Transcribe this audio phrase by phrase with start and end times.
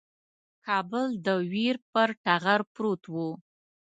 [0.65, 3.29] کابل د ویر پر ټغر پروت وو.